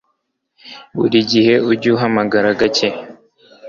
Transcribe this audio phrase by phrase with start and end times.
[0.97, 2.87] Buri gihe ujye uhamagara gake